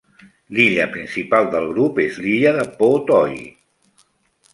[0.59, 3.37] L'illa principal del grup és l'illa de Po Toi.